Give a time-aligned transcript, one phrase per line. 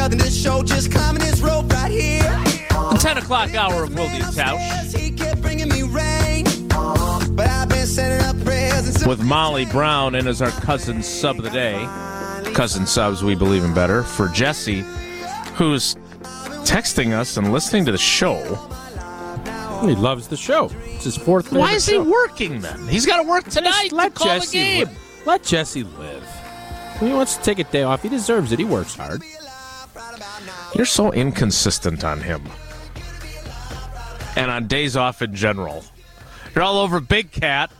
[0.00, 2.22] nothing to show, just climbing this rope right here.
[2.70, 4.98] The 10 o'clock hour of Wildy Tausch.
[4.98, 6.44] He kept bringing me rain,
[7.36, 11.36] but I've been sending up prayers and with Molly Brown and as our cousin sub
[11.36, 11.84] of the day.
[12.54, 14.02] Cousin subs, we believe in better.
[14.02, 14.80] For Jesse,
[15.56, 15.96] who's
[16.64, 18.38] texting us and listening to the show.
[19.82, 20.70] He loves the show.
[20.86, 21.52] It's his fourth.
[21.52, 22.04] Why is he show.
[22.04, 22.88] working then?
[22.88, 24.96] He's got to work tonight let to call Jesse the game.
[25.26, 26.22] let Jesse live.
[26.98, 28.58] When he wants to take a day off, he deserves it.
[28.58, 29.22] He works hard.
[30.74, 32.42] You're so inconsistent on him.
[34.36, 35.84] And on days off in general.
[36.54, 37.70] You're all over Big Cat.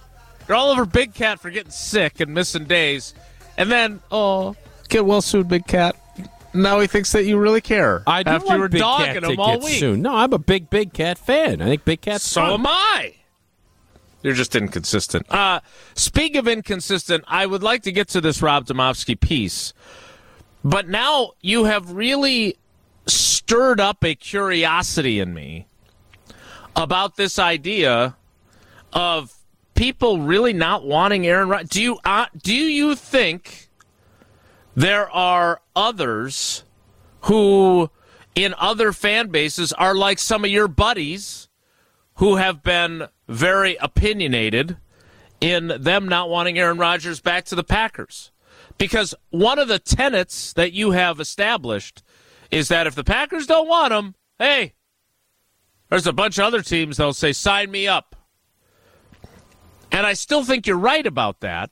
[0.48, 3.14] You're all over Big Cat for getting sick and missing days.
[3.56, 4.56] And then, oh,
[4.88, 5.96] get well soon, Big Cat.
[6.52, 8.02] Now he thinks that you really care.
[8.06, 9.78] I do after want you were Big dogging Cat to him all get week.
[9.78, 10.02] soon.
[10.02, 11.62] No, I'm a big Big Cat fan.
[11.62, 12.52] I think Big Cat's So fun.
[12.54, 13.14] am I.
[14.22, 15.26] You're just inconsistent.
[15.30, 15.60] Uh,
[15.94, 19.72] speaking of inconsistent, I would like to get to this Rob Demovsky piece,
[20.64, 22.56] but now you have really
[23.06, 25.66] stirred up a curiosity in me
[26.76, 28.16] about this idea
[28.92, 29.34] of
[29.74, 31.70] people really not wanting Aaron Rodgers.
[31.70, 33.68] Do you uh, do you think
[34.74, 36.64] there are others
[37.22, 37.90] who,
[38.34, 41.48] in other fan bases, are like some of your buddies?
[42.20, 44.76] who have been very opinionated
[45.40, 48.30] in them not wanting Aaron Rodgers back to the Packers.
[48.80, 52.02] Because one of the tenets that you have established
[52.50, 54.72] is that if the Packers don't want him, hey,
[55.90, 58.16] there's a bunch of other teams that'll say, sign me up.
[59.92, 61.70] And I still think you're right about that.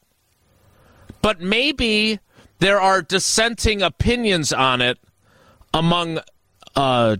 [1.23, 2.20] But maybe
[2.59, 4.98] there are dissenting opinions on it
[5.73, 6.20] among
[6.77, 7.17] uh,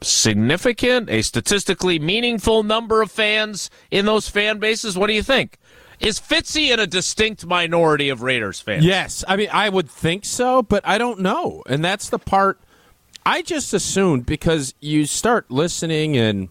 [0.00, 4.98] significant, a statistically meaningful number of fans in those fan bases?
[4.98, 5.56] What do you think?
[6.00, 8.84] Is Fitzy in a distinct minority of Raiders fans?
[8.84, 12.58] Yes, I mean I would think so, but I don't know, and that's the part
[13.26, 16.48] I just assumed because you start listening and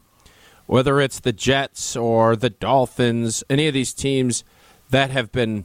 [0.68, 4.44] whether it's the Jets or the Dolphins, any of these teams
[4.90, 5.63] that have been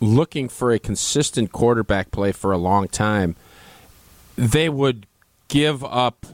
[0.00, 3.36] looking for a consistent quarterback play for a long time,
[4.36, 5.06] they would
[5.48, 6.26] give up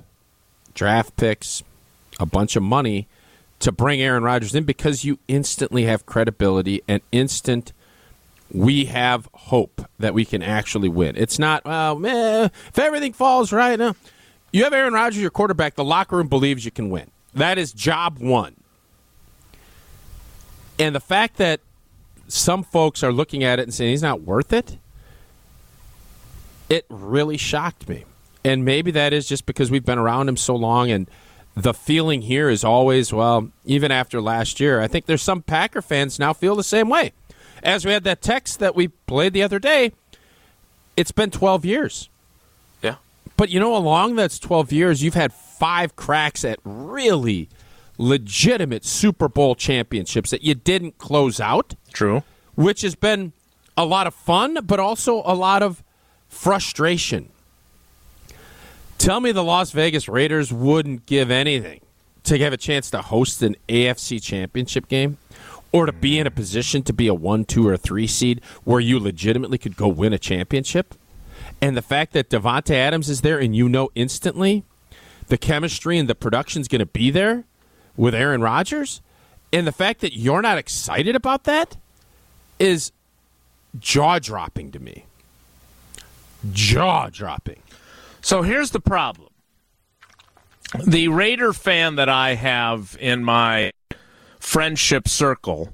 [0.72, 1.62] draft picks,
[2.19, 3.09] a bunch of money
[3.60, 7.72] to bring Aaron Rodgers in because you instantly have credibility and instant
[8.53, 11.15] we have hope that we can actually win.
[11.16, 13.94] It's not, well, meh, if everything falls right now.
[14.53, 17.10] You have Aaron Rodgers, your quarterback, the locker room believes you can win.
[17.34, 18.56] That is job one.
[20.78, 21.60] And the fact that
[22.27, 24.78] some folks are looking at it and saying he's not worth it,
[26.69, 28.04] it really shocked me.
[28.44, 31.09] And maybe that is just because we've been around him so long and
[31.54, 35.82] the feeling here is always, well, even after last year, I think there's some Packer
[35.82, 37.12] fans now feel the same way.
[37.62, 39.92] As we had that text that we played the other day,
[40.96, 42.08] it's been 12 years.
[42.82, 42.96] Yeah.
[43.36, 47.48] But you know, along that's 12 years, you've had five cracks at really
[47.98, 52.22] legitimate Super Bowl championships that you didn't close out, True.
[52.54, 53.32] which has been
[53.76, 55.82] a lot of fun, but also a lot of
[56.28, 57.28] frustration.
[59.00, 61.80] Tell me the Las Vegas Raiders wouldn't give anything
[62.24, 65.16] to have a chance to host an AFC championship game
[65.72, 68.78] or to be in a position to be a 1, 2, or 3 seed where
[68.78, 70.94] you legitimately could go win a championship.
[71.62, 74.64] And the fact that Davante Adams is there and you know instantly
[75.28, 77.44] the chemistry and the production's going to be there
[77.96, 79.00] with Aaron Rodgers,
[79.50, 81.78] and the fact that you're not excited about that
[82.58, 82.92] is
[83.78, 85.06] jaw dropping to me.
[86.52, 87.62] Jaw dropping.
[88.20, 89.28] So here's the problem.
[90.86, 93.72] The Raider fan that I have in my
[94.38, 95.70] friendship circle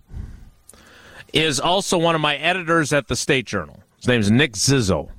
[1.33, 3.83] is also one of my editors at the State Journal.
[3.97, 5.11] His name's Nick Zizzo.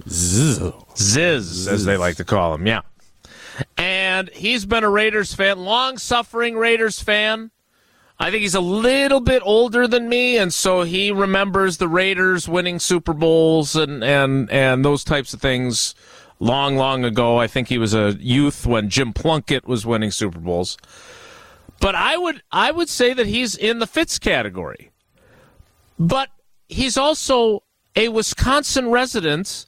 [0.00, 0.84] Zizzo.
[0.96, 2.80] Ziz, as they like to call him, yeah.
[3.76, 7.52] And he's been a Raiders fan, long suffering Raiders fan.
[8.18, 12.48] I think he's a little bit older than me, and so he remembers the Raiders
[12.48, 15.94] winning Super Bowls and, and, and those types of things
[16.38, 17.38] long, long ago.
[17.38, 20.76] I think he was a youth when Jim Plunkett was winning Super Bowls.
[21.80, 24.90] But I would I would say that he's in the Fitz category.
[25.98, 26.30] But
[26.68, 27.62] he's also
[27.96, 29.66] a Wisconsin resident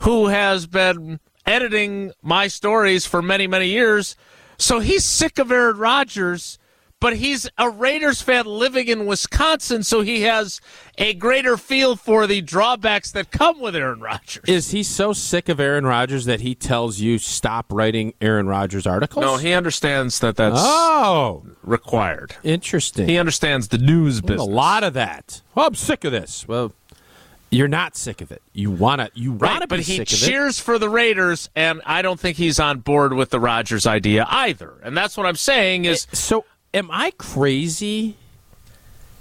[0.00, 4.16] who has been editing my stories for many, many years.
[4.58, 6.58] So he's sick of Aaron Rodgers,
[7.00, 10.60] but he's a Raiders fan living in Wisconsin, so he has
[10.98, 14.44] a greater feel for the drawbacks that come with Aaron Rodgers.
[14.46, 18.86] Is he so sick of Aaron Rodgers that he tells you stop writing Aaron Rodgers
[18.86, 19.24] articles?
[19.24, 22.36] no, he understands that that's Oh, required.
[22.42, 23.08] interesting.
[23.08, 24.40] He understands the news business.
[24.40, 25.40] a lot of that.
[25.54, 26.46] Well, I'm sick of this.
[26.46, 26.72] Well,
[27.52, 28.42] You're not sick of it.
[28.52, 30.26] You wanna you wanna Right, be but he sick of it.
[30.26, 34.24] cheers for the Raiders, and I don't think he's on board with the Rodgers idea
[34.30, 34.74] either.
[34.84, 36.44] And that's what I'm saying is So,
[36.74, 38.16] am I crazy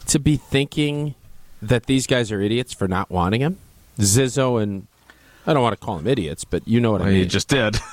[0.07, 1.15] to be thinking
[1.61, 3.57] that these guys are idiots for not wanting him?
[3.97, 4.87] Zizzo and
[5.45, 7.15] I don't want to call them idiots, but you know what I mean.
[7.15, 7.77] you just did.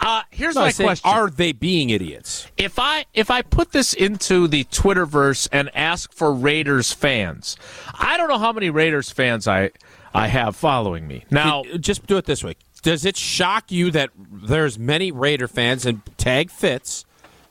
[0.00, 2.46] Uh, here's No, my I'm saying, question: Are they being idiots?
[2.56, 7.56] if I if I put this into the Twitterverse and ask for Raiders fans,
[7.98, 9.70] I don't know how many Raiders fans I
[10.14, 11.64] I have following me now.
[11.80, 12.54] just do it this way.
[12.82, 17.04] Does it shock you that there's many Raider fans and tag Fitz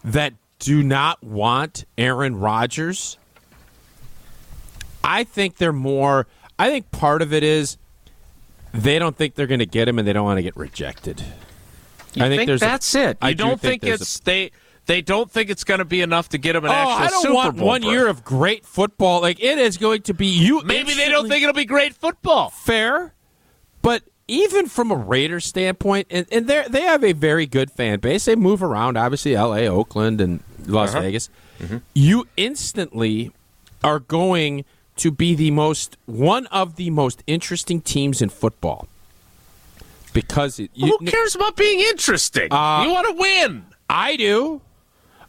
[0.05, 3.17] that do not want Aaron Rodgers?
[5.03, 6.27] I think they're more.
[6.59, 7.77] I think part of it is
[8.73, 11.23] they don't think they're going to get him and they don't want to get rejected.
[12.13, 13.17] You I think there's a- that's it.
[13.21, 14.51] I You do don't think think, there's it's they
[14.87, 17.07] they don't think it's going to be enough to get him an Oh, actual I
[17.09, 17.91] don't Super want Bowl one berth.
[17.91, 19.21] year of great football.
[19.21, 20.63] Like it is going to be you.
[20.63, 22.49] Maybe they don't think it'll be great football.
[22.49, 23.13] fair,
[23.81, 27.99] but even from a Raiders standpoint, and, and they they have a very good fan
[27.99, 28.25] base.
[28.25, 31.01] They move around, obviously, L.A., Oakland, and Las Uh-huh.
[31.01, 31.29] Vegas.
[31.59, 31.77] Mm-hmm.
[31.93, 33.31] You instantly
[33.83, 34.65] are going
[34.97, 38.87] to be the most one of the most interesting teams in football
[40.13, 42.51] because it, you, Who cares about being interesting?
[42.51, 43.65] Uh, you want to win.
[43.89, 44.61] I do.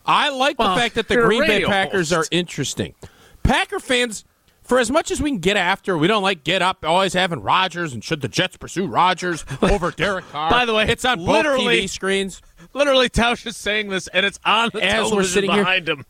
[0.07, 2.95] I like Well, the fact that the Green Bay Packers are interesting.
[3.43, 4.25] Packer fans,
[4.69, 7.41] for as much as we can get after, we don't like get up always having
[7.41, 10.51] Rodgers and should the Jets pursue Rodgers over Derek Carr.
[10.51, 12.43] By the way, it's on both literally- TV screens.
[12.75, 15.89] Literally, Tausch is saying this, and it's on the As we're television sitting here- behind
[15.89, 16.05] him.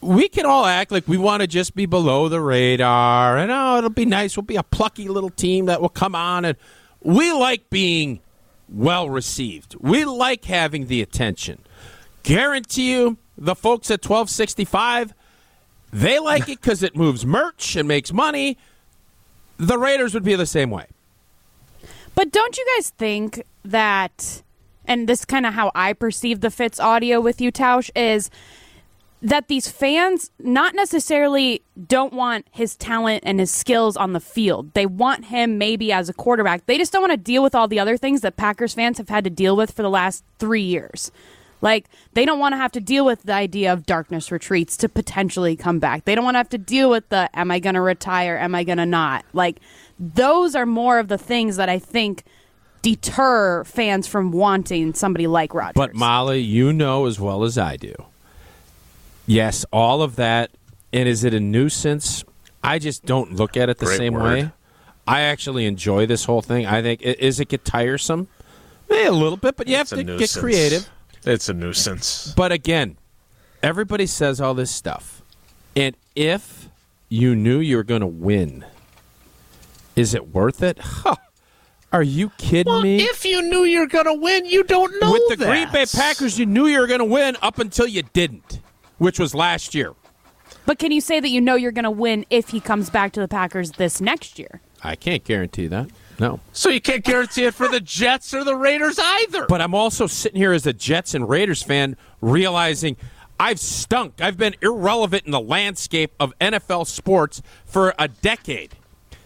[0.00, 3.78] We can all act like we want to just be below the radar, and oh,
[3.78, 4.36] it'll be nice.
[4.36, 6.58] We'll be a plucky little team that will come on, and
[7.00, 8.20] we like being
[8.68, 9.74] well received.
[9.80, 11.60] We like having the attention.
[12.22, 15.14] Guarantee you, the folks at twelve sixty five,
[15.94, 18.58] they like it because it moves merch and makes money.
[19.58, 20.86] The Raiders would be the same way.
[22.16, 24.42] But don't you guys think that,
[24.84, 28.28] and this kind of how I perceive the Fitz audio with you, Tausch, is
[29.22, 34.74] that these fans not necessarily don't want his talent and his skills on the field.
[34.74, 36.66] They want him maybe as a quarterback.
[36.66, 39.08] They just don't want to deal with all the other things that Packers fans have
[39.08, 41.12] had to deal with for the last three years.
[41.60, 44.88] Like, they don't want to have to deal with the idea of darkness retreats to
[44.88, 46.04] potentially come back.
[46.04, 48.36] They don't want to have to deal with the, am I going to retire?
[48.36, 49.24] Am I going to not?
[49.32, 49.60] Like,
[49.98, 52.24] those are more of the things that I think
[52.82, 55.72] deter fans from wanting somebody like Rodgers.
[55.74, 57.94] But Molly, you know as well as I do.
[59.26, 60.50] Yes, all of that.
[60.92, 62.24] And is it a nuisance?
[62.62, 64.22] I just don't look at it the Great same word.
[64.22, 64.50] way.
[65.06, 66.66] I actually enjoy this whole thing.
[66.66, 68.28] I think is it get tiresome?
[68.88, 70.88] Maybe a little bit, but you It's have a to get creative.
[71.26, 72.32] It's a nuisance.
[72.36, 72.96] But again,
[73.62, 75.22] everybody says all this stuff.
[75.76, 76.68] And if
[77.08, 78.64] you knew you were going to win,
[79.96, 80.78] is it worth it?
[81.04, 81.16] Huh.
[81.92, 82.96] Are you kidding Well, me?
[83.00, 85.48] if you knew you were going to win, you don't know With the that.
[85.48, 88.58] Green Bay Packers, you knew you were going to win up until you didn't,
[88.98, 89.92] which was last year.
[90.66, 93.12] But can you say that you know you're going to win if he comes back
[93.12, 94.60] to the Packers this next year?
[94.82, 95.88] I can't guarantee that.
[96.18, 96.40] No.
[96.52, 99.46] So you can't guarantee it for the Jets or the Raiders either.
[99.46, 102.96] But I'm also sitting here as a Jets and Raiders fan realizing
[103.38, 104.20] I've stunk.
[104.20, 108.76] I've been irrelevant in the landscape of NFL sports for a decade.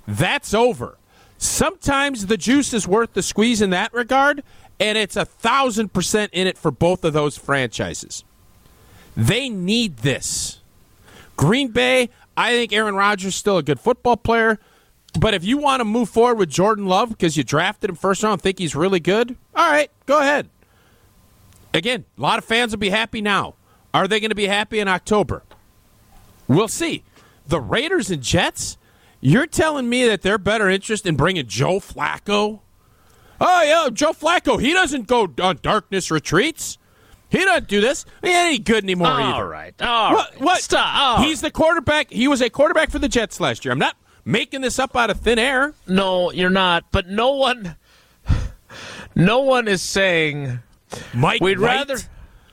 [0.06, 0.96] That's over.
[1.36, 4.42] Sometimes the juice is worth the squeeze in that regard,
[4.80, 8.24] and it's a thousand percent in it for both of those franchises.
[9.16, 10.60] They need this.
[11.36, 14.58] Green Bay, I think Aaron Rodgers is still a good football player.
[15.18, 18.22] But if you want to move forward with Jordan Love because you drafted him first
[18.22, 20.48] round, think he's really good, all right, go ahead.
[21.74, 23.54] Again, a lot of fans will be happy now.
[23.92, 25.42] Are they going to be happy in October?
[26.46, 27.02] We'll see.
[27.46, 28.78] The Raiders and Jets,
[29.20, 32.60] you're telling me that they're better interest in bringing Joe Flacco?
[33.40, 36.78] Oh, yeah, Joe Flacco, he doesn't go on darkness retreats.
[37.30, 38.04] He doesn't do this.
[38.22, 39.48] He ain't good anymore all either.
[39.48, 39.74] right.
[39.82, 40.30] All What?
[40.32, 40.40] right.
[40.40, 40.62] what?
[40.62, 41.18] Stop.
[41.20, 41.22] Oh.
[41.22, 42.10] He's the quarterback.
[42.10, 43.72] He was a quarterback for the Jets last year.
[43.72, 45.74] I'm not making this up out of thin air.
[45.86, 46.84] No, you're not.
[46.90, 47.76] But no one,
[49.14, 50.60] no one is saying
[51.14, 51.96] Mike we'd White, rather,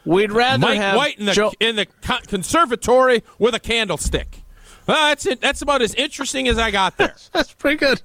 [0.05, 1.86] we'd rather Mike have White in the Joe- in the
[2.27, 4.41] conservatory with a candlestick.
[4.88, 5.41] Well, that's it.
[5.41, 7.15] That's about as interesting as I got there.
[7.34, 8.03] That's pretty good.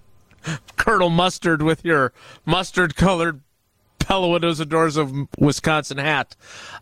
[0.76, 2.14] Colonel Mustard with your
[2.46, 3.42] mustard colored
[3.98, 6.36] Pella Windows and Doors of Wisconsin hat.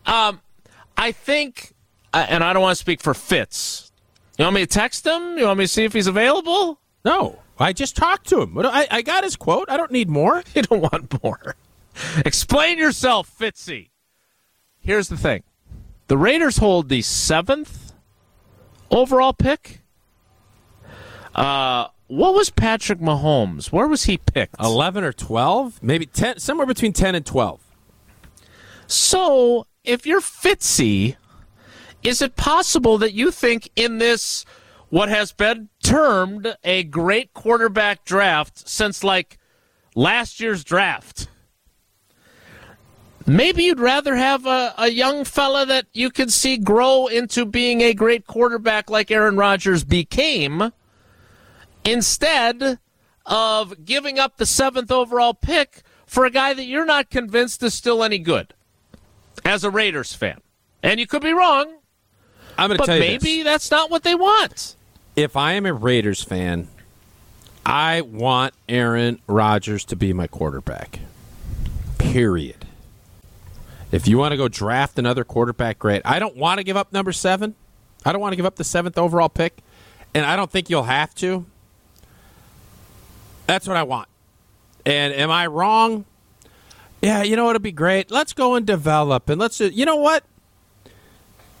[0.05, 0.39] Um,
[0.95, 1.73] I think,
[2.13, 3.88] uh, and I don't want to speak for Fitz.
[4.39, 5.37] You want me to text him?
[5.37, 6.79] You want me to see if he's available?
[7.03, 8.57] no, I just talked to him.
[8.57, 9.69] I, I got his quote.
[9.69, 10.43] I don't need more.
[10.55, 11.55] You don't want more.
[12.25, 13.89] Explain yourself, Fitzy.
[14.79, 15.43] Here's the thing
[16.07, 17.91] the Raiders hold the seventh
[18.89, 19.81] overall pick.
[21.35, 23.73] Uh, what was Patrick Mahomes?
[23.73, 24.55] Where was he picked?
[24.59, 25.83] 11 or 12?
[25.83, 27.61] Maybe 10, somewhere between 10 and 12.
[28.87, 31.17] So, if you're Fitzy,
[32.03, 34.45] is it possible that you think in this,
[34.89, 39.37] what has been termed a great quarterback draft since like
[39.95, 41.27] last year's draft,
[43.25, 47.81] maybe you'd rather have a, a young fella that you could see grow into being
[47.81, 50.71] a great quarterback like Aaron Rodgers became
[51.83, 52.79] instead
[53.25, 57.73] of giving up the seventh overall pick for a guy that you're not convinced is
[57.73, 58.53] still any good
[59.45, 60.41] as a Raiders fan.
[60.81, 61.78] And you could be wrong,
[62.59, 63.43] I'm going to but tell you maybe this.
[63.45, 64.75] that's not what they want.
[65.15, 66.67] If I am a Raiders fan,
[67.65, 70.99] I want Aaron Rodgers to be my quarterback.
[71.97, 72.65] Period.
[73.91, 76.01] If you want to go draft another quarterback, great.
[76.05, 77.55] I don't want to give up number seven.
[78.05, 79.57] I don't want to give up the seventh overall pick,
[80.13, 81.45] and I don't think you'll have to.
[83.47, 84.07] That's what I want.
[84.85, 86.05] And am I wrong?
[87.01, 87.51] Yeah, you know what?
[87.51, 88.11] It'd be great.
[88.11, 89.59] Let's go and develop, and let's.
[89.59, 90.23] You know what?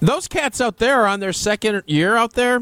[0.01, 2.61] Those cats out there are on their second year out there.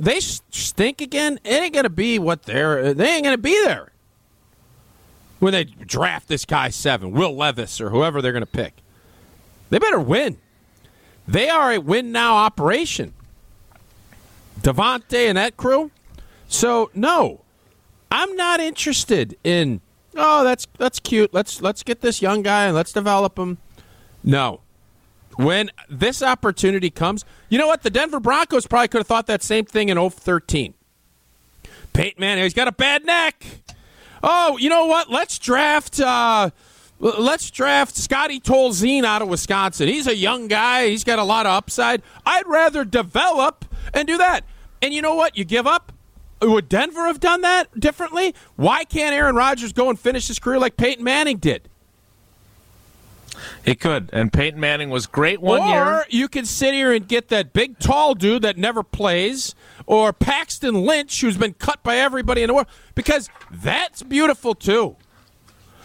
[0.00, 1.38] They stink again.
[1.44, 2.94] It ain't gonna be what they're.
[2.94, 3.92] They ain't gonna be there
[5.38, 8.74] when they draft this guy seven, Will Levis or whoever they're gonna pick.
[9.70, 10.38] They better win.
[11.26, 13.12] They are a win now operation.
[14.60, 15.90] Davante and that crew.
[16.48, 17.42] So no,
[18.10, 19.80] I'm not interested in.
[20.16, 21.32] Oh, that's that's cute.
[21.34, 23.58] Let's let's get this young guy and let's develop him.
[24.24, 24.60] No,
[25.38, 27.84] when this opportunity comes, you know what?
[27.84, 30.74] The Denver Broncos probably could have thought that same thing in 013.
[31.92, 33.46] Peyton Manning, he's got a bad neck.
[34.20, 35.10] Oh, you know what?
[35.10, 36.00] Let's draft.
[36.00, 36.50] Uh,
[36.98, 39.86] let's draft Scotty Tolzien out of Wisconsin.
[39.86, 40.88] He's a young guy.
[40.88, 42.02] He's got a lot of upside.
[42.26, 43.64] I'd rather develop
[43.94, 44.44] and do that.
[44.82, 45.38] And you know what?
[45.38, 45.92] You give up.
[46.42, 48.34] Would Denver have done that differently?
[48.56, 51.68] Why can't Aaron Rodgers go and finish his career like Peyton Manning did?
[53.64, 54.10] He could.
[54.12, 56.06] And Peyton Manning was great one or year.
[56.08, 59.54] you can sit here and get that big tall dude that never plays,
[59.86, 64.96] or Paxton Lynch who's been cut by everybody in the world, because that's beautiful too.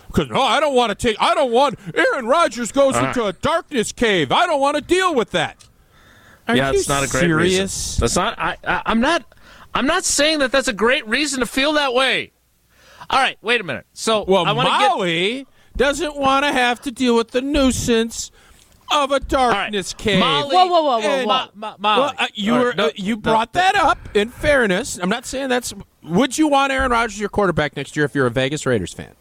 [0.08, 1.18] Because no, oh, I don't want to take.
[1.20, 3.08] I don't want Aaron Rodgers goes uh-huh.
[3.08, 4.32] into a darkness cave.
[4.32, 5.66] I don't want to deal with that.
[6.48, 7.52] Are yeah, you it's not a great serious?
[7.52, 8.02] reason.
[8.02, 8.38] That's not.
[8.38, 8.82] I, I.
[8.86, 9.24] I'm not.
[9.74, 12.32] I'm not saying that that's a great reason to feel that way.
[13.10, 13.86] All right, wait a minute.
[13.94, 15.53] So Well, I want to get.
[15.78, 18.32] Molly doesn't want to have to deal with the nuisance
[18.92, 20.20] of a darkness cave.
[20.20, 21.46] Molly- Whoa, whoa, whoa, whoa, And- whoa.
[21.56, 23.62] Mo- Mo- Well, uh, you were right, no, uh, you brought no.
[23.62, 23.98] that up.
[24.14, 25.74] In fairness, I'm not saying that's.
[26.04, 29.14] Would you want Aaron Rodgers your quarterback next year if you're a Vegas Raiders fan?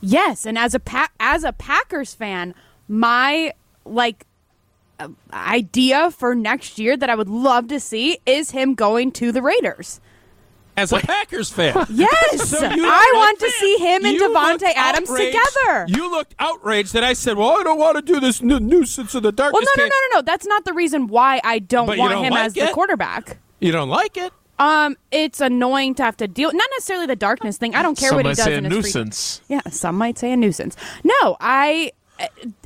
[0.00, 2.52] Yes, and as a pa- as a Packers fan,
[2.88, 3.52] my
[3.84, 4.26] like
[4.98, 9.30] uh, idea for next year that I would love to see is him going to
[9.32, 10.00] the Raiders.
[10.76, 15.08] As a Packers fan, Yes, So I want to see him and You Davante Adams
[15.10, 15.84] outraged- together.
[15.88, 19.14] You looked outraged that I said, "Well, I don't want to do this nu- nuisance
[19.14, 20.22] of the darkness." well, darkness." no, no, no, no, no.
[20.22, 23.38] That's not the reason why I don't But want don't him like as the quarterback.
[23.60, 24.32] You don't like it.
[24.58, 26.50] Um, it's annoying to have to deal.
[26.52, 27.74] Not necessarily the darkness thing.
[27.74, 29.40] I don't care Some what he might does say a in his free nuisance.
[29.48, 30.76] Yeah, some might say a nuisance.
[31.04, 31.92] No, I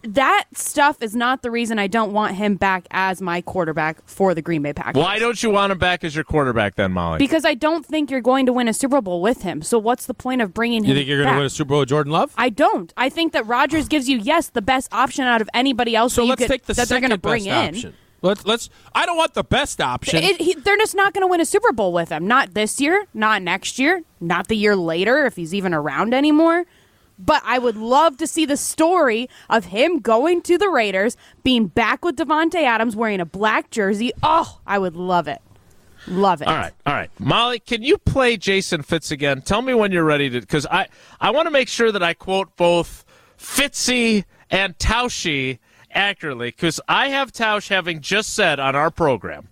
[0.02, 4.34] that stuff is not the reason I don't want him back as my quarterback for
[4.34, 5.00] the Green Bay Packers.
[5.00, 7.18] Why don't you want him back as your quarterback then, Molly?
[7.18, 9.62] Because I don't think you're going to win a Super Bowl with him.
[9.62, 10.90] So what's the point of bringing him?
[10.90, 12.32] You think you're going to win a Super Bowl with Jordan Love?
[12.36, 12.92] I don't.
[12.96, 16.14] I think that Rodgers gives you yes the best option out of anybody else.
[16.14, 17.74] so that let's could- take the that they're second going to bring best in.
[17.76, 17.94] option.
[18.22, 18.68] Let's let's.
[18.94, 20.22] I don't want the best option.
[20.22, 22.26] It, he, they're just not going to win a Super Bowl with him.
[22.26, 26.66] Not this year, not next year, not the year later if he's even around anymore.
[27.24, 31.66] But I would love to see the story of him going to the Raiders, being
[31.66, 34.12] back with Davante Adams wearing a black jersey.
[34.22, 35.40] Oh, I would love it.
[36.06, 36.48] Love it.
[36.48, 37.58] All right, all right, Molly.
[37.58, 39.42] Can you play Jason Fitz again?
[39.42, 40.88] Tell me when you're ready to, because I
[41.20, 43.04] I want to make sure that I quote both
[43.38, 45.58] Fitzy and Tauschi
[45.92, 49.48] accurately, because I have Tausch having just said on our program,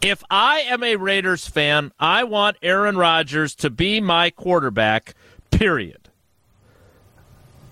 [0.00, 5.14] if I am a Raiders fan, I want Aaron Rodgers to be my quarterback.
[5.50, 6.07] Period.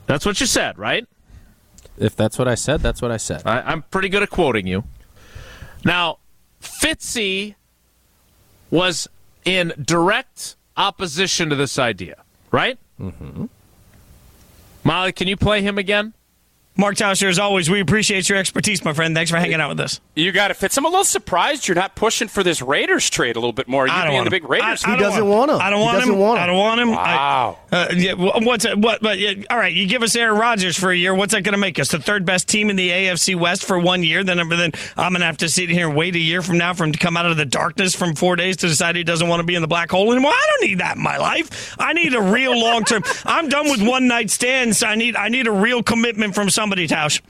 [0.07, 1.07] That's what you said, right?
[1.99, 3.43] if that's what I said, that's what I said.
[3.47, 4.85] I, I'm pretty good at quoting you.
[5.83, 6.19] Now,
[6.61, 7.55] Fitzy
[8.71, 9.09] was
[9.47, 12.79] in direct opposition to this idea, right?
[13.01, 13.47] Mm-hmm.
[14.85, 16.13] Molly, can you play him again?
[16.79, 19.15] Mark Tauscher, as always, we appreciate your expertise, my friend.
[19.17, 19.99] Thanks for hanging out with us.
[20.15, 20.77] You got it, Fitz.
[20.77, 23.87] I'm a little surprised you're not pushing for this Raiders trade a little bit more.
[23.87, 24.43] You I don't being want the him.
[24.43, 24.85] big Raiders.
[24.85, 24.99] I, I fan.
[24.99, 25.59] don't doesn't want him.
[25.59, 26.21] I don't He want doesn't him.
[26.21, 26.43] want him.
[26.43, 26.91] I don't want him.
[26.91, 27.59] Wow.
[27.63, 29.01] I, uh, yeah, what's it- what?
[29.03, 31.15] But yeah, all right, you give us Aaron Rodgers for a year.
[31.15, 31.89] What's that going to make us?
[31.91, 34.25] The third best team in the AFC West for one year.
[34.25, 36.75] Then, then I'm going to have to sit here and wait a year from now
[36.75, 39.29] for him to come out of the darkness from four days to decide he doesn't
[39.29, 40.33] want to be in the black hole anymore.
[40.33, 41.77] I don't need that in my life.
[41.79, 43.03] I need a real long term.
[43.25, 44.83] I'm done with one night stands.
[44.83, 47.21] I need I need a real commitment from somebody, Tausch.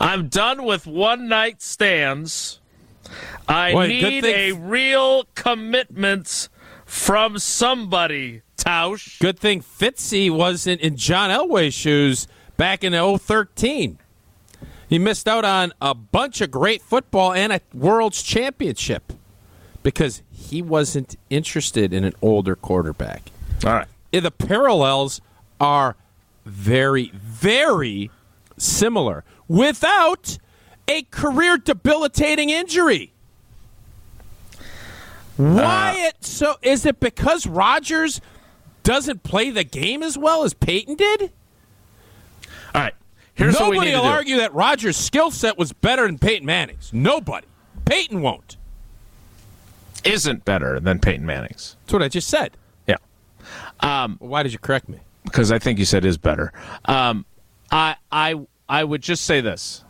[0.00, 2.58] I'm done with one night stands.
[3.48, 6.48] I Boy, need a real commitment
[6.86, 9.18] from somebody, Tausch.
[9.18, 13.98] Good thing Fitzy wasn't in John Elway's shoes back in 013.
[14.88, 19.12] He missed out on a bunch of great football and a World's Championship
[19.82, 23.30] because he wasn't interested in an older quarterback.
[23.64, 23.88] All right.
[24.12, 25.20] The parallels
[25.60, 25.96] are
[26.44, 28.10] very, very
[28.58, 30.38] similar without
[30.86, 33.12] a career debilitating injury.
[35.38, 38.20] Uh, Why it so is it because Rodgers
[38.82, 41.32] doesn't play the game as well as Peyton did?
[42.74, 42.94] All right.
[43.34, 46.92] Here's what we Nobody will argue that Rodgers' skill set was better than Peyton Manning's.
[46.92, 47.46] Nobody.
[47.84, 48.56] Peyton won't.
[50.04, 51.76] Isn't better than Peyton Manning's.
[51.84, 52.56] That's what I just said.
[52.86, 52.96] Yeah.
[54.18, 54.98] Why did you correct me?
[55.24, 56.52] because I think you said is better.
[56.84, 57.24] Um,
[57.70, 59.84] I I I would just say this.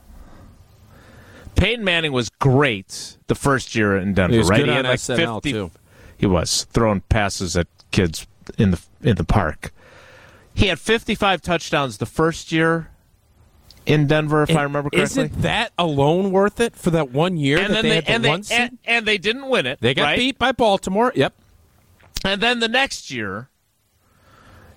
[1.57, 4.65] Peyton Manning was great the first year in Denver, He right?
[4.65, 5.71] he had like SNL, 50 too.
[6.17, 8.27] He was throwing passes at kids
[8.59, 9.73] in the in the park.
[10.55, 12.91] He had 55 touchdowns the first year
[13.87, 15.25] in Denver, if I remember correctly.
[15.25, 18.11] Isn't that alone worth it for that one year and that then they they, the
[18.31, 19.81] and, they, and, and they didn't win it.
[19.81, 20.19] they got right?
[20.19, 21.13] beat by Baltimore.
[21.15, 21.35] Yep.
[22.25, 23.49] And then the next year,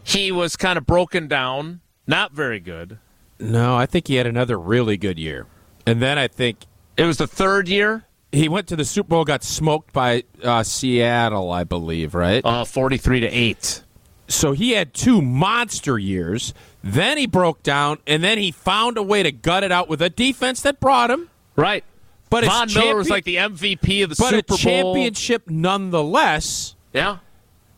[0.04, 2.98] he was kind of broken down, not very good.
[3.40, 5.46] No, I think he had another really good year.
[5.86, 6.60] And then I think
[6.98, 8.05] It was the third year,
[8.36, 12.44] he went to the Super Bowl, got smoked by uh, Seattle, I believe, right?
[12.46, 13.84] uh, 43 to 8.
[14.28, 16.54] so he had two monster years.
[16.84, 20.02] Then he broke down, and then he found a way to gut it out with
[20.02, 21.30] a defense that brought him.
[21.56, 21.84] Right.
[22.30, 24.58] But it's Von Miller was like the MVP of the but Super a Bowl.
[24.58, 26.76] championship nonetheless.
[26.94, 27.18] Yeah.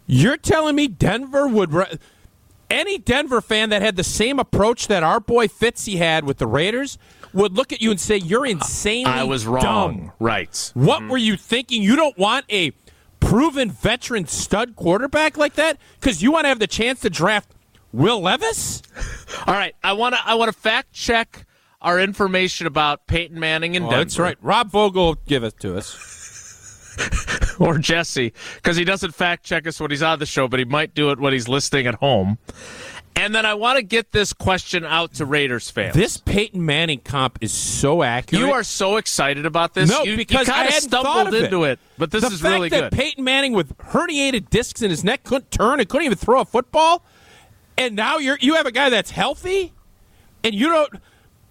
[0.08, 1.74] You're telling me Denver would.
[1.74, 1.98] Re-
[2.70, 6.48] any Denver fan that had the same approach that our boy Fitzy had with the
[6.48, 6.98] Raiders
[7.34, 9.64] would look at you and say, You're insanely I was wrong.
[9.64, 10.12] dumb.
[10.20, 10.72] Right.
[10.74, 11.10] What mm-hmm.
[11.10, 11.82] were you thinking?
[11.82, 12.72] You don't want a
[13.20, 15.78] proven veteran stud quarterback like that?
[16.00, 17.50] Because you want to have the chance to draft
[17.94, 18.82] Will Levis?
[19.48, 19.76] All right.
[19.84, 21.46] I want to I want to fact check
[21.82, 24.04] our information about Peyton Manning and Oh, Denver.
[24.04, 24.38] that's right.
[24.42, 26.17] Rob Vogel give it to us.
[27.60, 30.66] Or Jesse, because he doesn't fact check us when he's on the show, but he
[30.66, 32.38] might do it when he's listening at home.
[33.16, 35.96] And then I want to get this question out to Raiders fans.
[35.96, 38.46] This Peyton Manning comp is so accurate.
[38.46, 39.90] you are so excited about this.
[39.90, 41.46] No, you, because you I kind of hadn't stumbled of it.
[41.46, 41.80] into it.
[41.98, 42.92] But this the is fact really that good.
[42.92, 46.46] Peyton Manning with herniated discs in his neck couldn't turn and couldn't even throw a
[46.46, 47.04] football,
[47.76, 49.74] and now you're you have a guy that's healthy,
[50.44, 50.94] and you don't.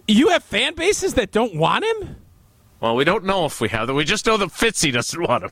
[0.07, 2.15] You have fan bases that don't want him.
[2.79, 3.93] Well, we don't know if we have that.
[3.93, 5.51] We just know that Fitzy doesn't want him.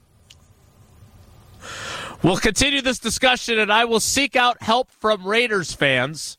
[2.21, 6.37] We'll continue this discussion, and I will seek out help from Raiders fans.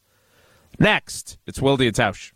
[0.78, 2.32] Next, it's Wilde and Tausch.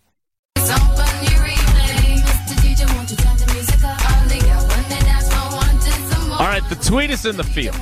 [6.32, 7.76] All right, the tweet is in the field.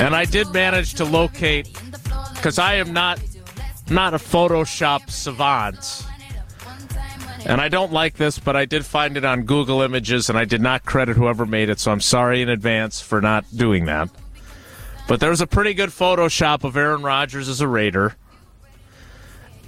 [0.00, 1.68] And I did manage to locate,
[2.34, 3.20] because I am not
[3.90, 6.04] not a Photoshop savant.
[7.48, 10.44] And I don't like this, but I did find it on Google Images, and I
[10.44, 14.10] did not credit whoever made it, so I'm sorry in advance for not doing that.
[15.08, 18.16] But there's a pretty good Photoshop of Aaron Rodgers as a Raider,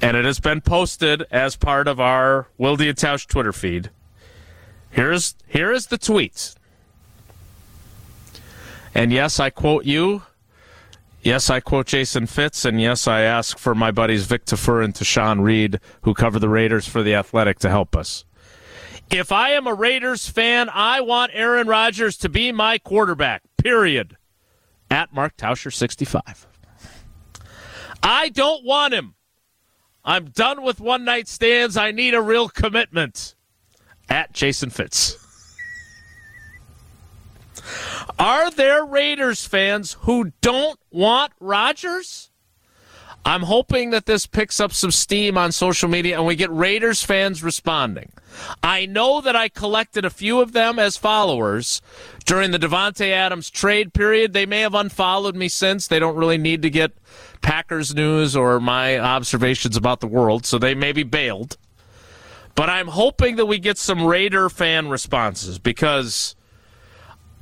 [0.03, 3.89] and it has been posted as part of our Will and Twitter feed.
[4.91, 6.55] Here's here is the tweet.
[8.95, 10.23] And yes, I quote you.
[11.23, 14.95] Yes, I quote Jason Fitz, and yes, I ask for my buddies Vic Tafur and
[14.95, 18.25] Tashan Reed, who cover the Raiders for the Athletic, to help us.
[19.11, 23.43] If I am a Raiders fan, I want Aaron Rodgers to be my quarterback.
[23.59, 24.17] Period.
[24.91, 26.47] At Mark Tauscher sixty five.
[28.03, 29.15] I don't want him.
[30.05, 31.77] I'm done with one night stands.
[31.77, 33.35] I need a real commitment.
[34.09, 35.19] At Jason Fitz.
[38.19, 42.31] Are there Raiders fans who don't want Rodgers?
[43.25, 47.03] I'm hoping that this picks up some steam on social media and we get Raiders
[47.03, 48.13] fans responding.
[48.63, 51.83] I know that I collected a few of them as followers
[52.25, 54.33] during the Davante Adams trade period.
[54.33, 55.87] They may have unfollowed me since.
[55.87, 56.93] They don't really need to get
[57.43, 61.59] Packers news or my observations about the world, so they may be bailed.
[62.55, 66.37] But I'm hoping that we get some Raider fan responses because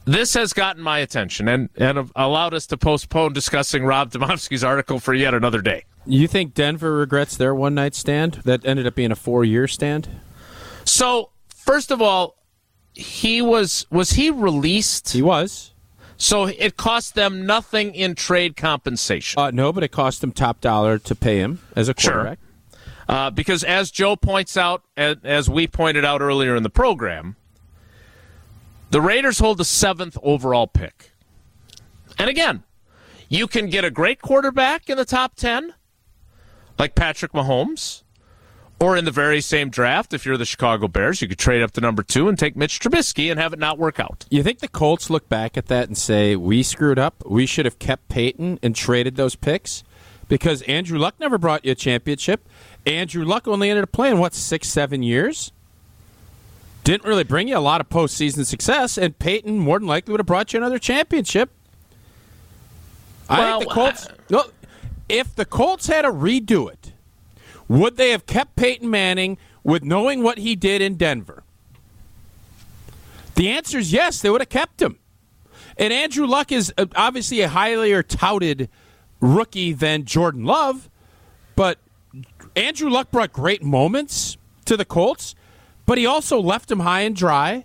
[0.08, 4.98] this has gotten my attention and, and allowed us to postpone discussing Rob Demovsky's article
[4.98, 5.84] for yet another day.
[6.06, 9.68] You think Denver regrets their one night stand that ended up being a four year
[9.68, 10.08] stand?
[10.84, 12.36] So, first of all,
[12.94, 15.12] he was was he released?
[15.12, 15.72] He was.
[16.16, 19.38] So it cost them nothing in trade compensation.
[19.40, 22.12] Uh, no, but it cost them top dollar to pay him as a Sure.
[22.12, 22.38] quarterback.
[23.08, 27.36] Uh, because as Joe points out, as we pointed out earlier in the program,
[28.90, 31.12] the Raiders hold the seventh overall pick.
[32.18, 32.64] And again,
[33.28, 35.74] you can get a great quarterback in the top 10,
[36.78, 38.02] like Patrick Mahomes,
[38.80, 41.72] or in the very same draft, if you're the Chicago Bears, you could trade up
[41.72, 44.24] to number two and take Mitch Trubisky and have it not work out.
[44.30, 47.24] You think the Colts look back at that and say, we screwed up?
[47.26, 49.82] We should have kept Peyton and traded those picks?
[50.28, 52.46] Because Andrew Luck never brought you a championship.
[52.86, 55.52] Andrew Luck only ended up playing, what, six, seven years?
[56.84, 60.20] Didn't really bring you a lot of postseason success, and Peyton more than likely would
[60.20, 61.50] have brought you another championship.
[63.28, 64.08] I Well, think the Colts.
[64.30, 64.44] no,
[65.08, 66.92] if the Colts had to redo it,
[67.68, 71.42] would they have kept Peyton Manning with knowing what he did in Denver?
[73.34, 74.98] The answer is yes, they would have kept him.
[75.76, 78.68] And Andrew Luck is uh, obviously a highly touted
[79.20, 80.88] rookie than Jordan Love,
[81.54, 81.78] but
[82.56, 85.34] Andrew Luck brought great moments to the Colts,
[85.88, 87.64] but he also left them high and dry.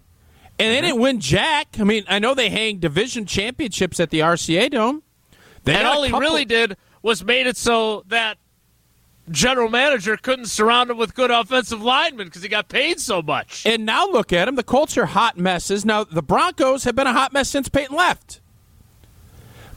[0.57, 0.85] And they mm-hmm.
[0.85, 1.75] didn't win jack.
[1.77, 5.03] I mean, I know they hang division championships at the RCA Dome.
[5.65, 8.37] They And all he really did was made it so that
[9.29, 13.65] general manager couldn't surround him with good offensive linemen because he got paid so much.
[13.65, 14.55] And now look at them.
[14.55, 15.83] The Colts are hot messes.
[15.83, 18.39] Now, the Broncos have been a hot mess since Peyton left.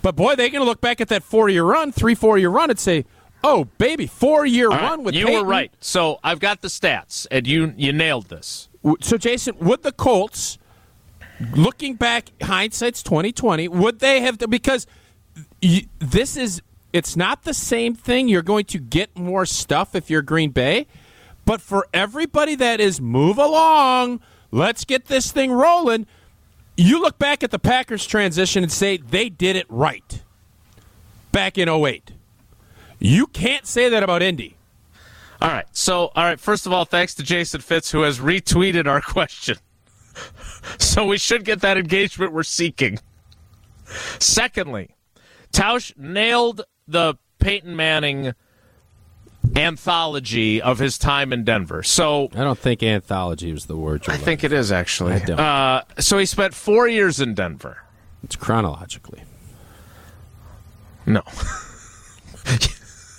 [0.03, 2.51] But boy, they're going to look back at that four year run, three, four year
[2.51, 3.07] run, and say,
[3.47, 5.43] oh, baby, four year All right, run with you Peyton.
[5.43, 5.73] were right.
[5.81, 8.69] So I've got the stats, and you you nailed this.
[9.01, 10.59] So, Jason, would the Colts,
[11.55, 14.39] looking back, hindsight's twenty twenty, would they have?
[14.39, 14.87] Because
[15.63, 18.29] y- this is it's not the same thing.
[18.29, 20.87] You're going to get more stuff if you're Green Bay,
[21.45, 26.07] but for everybody that is move along, let's get this thing rolling.
[26.77, 30.23] You look back at the Packers transition and say they did it right
[31.33, 32.13] back in 08.
[32.99, 34.57] You can't say that about Indy.
[35.41, 35.67] All right.
[35.73, 36.41] So, all right.
[36.41, 39.59] First of all, thanks to Jason Fitz who has retweeted our question.
[40.79, 42.99] so we should get that engagement we're seeking.
[44.19, 44.95] Secondly,
[45.53, 48.33] Tausch nailed the Peyton Manning
[49.55, 51.83] anthology of his time in Denver.
[51.83, 54.07] So I don't think anthology was the word.
[54.07, 55.15] You're I think it is actually.
[55.15, 55.39] I don't.
[55.39, 57.83] Uh, so he spent four years in Denver.
[58.25, 59.23] it's chronologically.
[61.05, 61.23] No.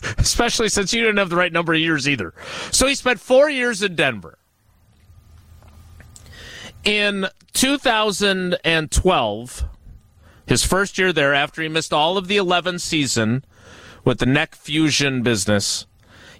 [0.17, 2.33] Especially since you didn't have the right number of years either.
[2.71, 4.37] So he spent four years in Denver.
[6.83, 9.63] In 2012,
[10.45, 13.43] his first year there, after he missed all of the 11 season
[14.05, 15.85] with the neck fusion business,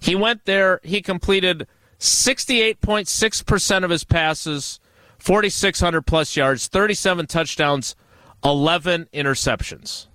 [0.00, 0.80] he went there.
[0.82, 1.66] He completed
[1.98, 4.80] 68.6% of his passes,
[5.18, 7.94] 4,600 plus yards, 37 touchdowns,
[8.44, 10.06] 11 interceptions.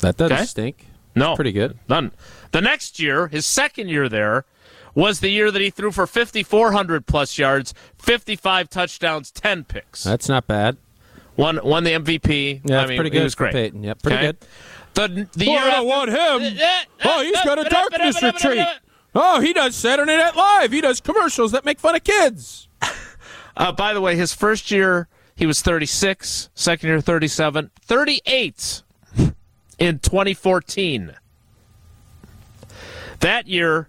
[0.00, 0.44] That doesn't Okay.
[0.44, 0.86] stink.
[1.14, 1.78] No, pretty good.
[1.88, 2.12] None.
[2.52, 4.44] The next year, his second year there,
[4.94, 10.04] was the year that he threw for 5,400 plus yards, 55 touchdowns, 10 picks.
[10.04, 10.76] That's not bad.
[11.36, 12.60] Won won the MVP.
[12.64, 13.52] Yeah, I mean, pretty he good was great.
[13.52, 13.82] Peyton.
[13.82, 14.26] Yep, pretty Okay?
[14.26, 14.36] good.
[14.94, 16.58] The the Oh, year I after, want him.
[17.04, 18.64] Oh, he's got a darkness retreat.
[19.16, 20.70] Oh, he does Saturday Night Live.
[20.70, 22.68] He does commercials that make fun of kids.
[23.56, 28.82] Uh, by the way, his first year he was 36, second year 37, 38
[29.78, 31.14] in 2014.
[33.20, 33.88] That year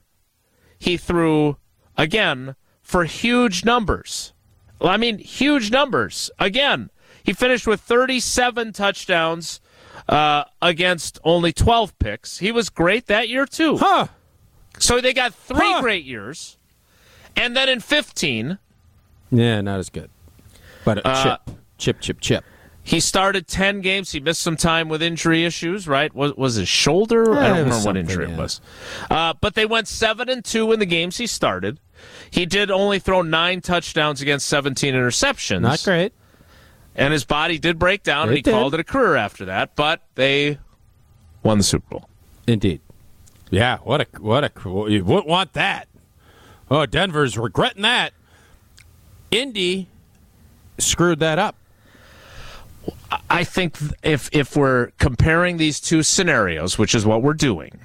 [0.79, 1.57] he threw
[1.97, 4.33] again for huge numbers.
[4.81, 6.29] I mean, huge numbers.
[6.39, 6.89] Again,
[7.23, 9.59] he finished with 37 touchdowns
[10.07, 12.37] uh, against only 12 picks.
[12.39, 13.77] He was great that year too.
[13.77, 14.07] Huh.
[14.77, 15.81] So they got three Huh.
[15.81, 16.57] great years.
[17.35, 18.59] And then in 15,
[19.31, 20.09] Yeah, not as good.
[20.83, 21.57] But a Uh, chip.
[21.77, 22.45] Chip, chip, chip.
[22.85, 24.11] He started 10 games.
[24.11, 26.13] He missed some time with injury issues, right?
[26.13, 27.23] Was, was his shoulder?
[27.33, 28.61] Yeah, I don't remember what something, injury it was.
[29.09, 31.79] Uh, but they went 7 and 2 in the games he started.
[32.29, 35.61] He did only throw nine touchdowns against 17 interceptions.
[35.61, 36.13] Not great.
[36.95, 38.51] And his body did break down, and he did.
[38.51, 39.75] called it a career after that.
[39.75, 40.59] But they
[41.41, 42.09] won the Super Bowl.
[42.45, 42.81] Indeed.
[43.49, 44.89] Yeah, what a what a cool.
[44.91, 45.87] You wouldn't want that.
[46.69, 48.13] Oh, Denver's regretting that.
[49.31, 49.87] Indy
[50.77, 51.55] screwed that up.
[53.29, 57.79] I think if if we're comparing these two scenarios, which is what we're doing,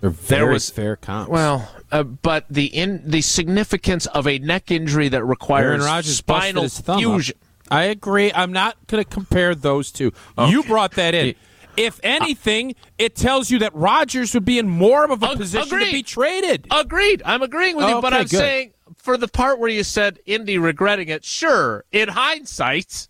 [0.00, 1.30] They're very There was- fair comps.
[1.30, 7.36] well, uh, but the in the significance of a neck injury that requires spinal fusion.
[7.70, 8.30] I agree.
[8.34, 10.12] I'm not going to compare those two.
[10.38, 11.34] You brought that in.
[11.76, 15.90] If anything, it tells you that Rodgers would be in more of a position to
[15.90, 16.66] be traded.
[16.70, 17.22] Agreed.
[17.24, 18.38] I'm agreeing with you, but I'm good.
[18.38, 23.08] saying for the part where you said Indy regretting it, sure, in hindsight,